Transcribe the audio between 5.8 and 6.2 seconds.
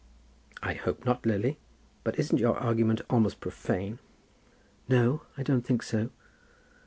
so.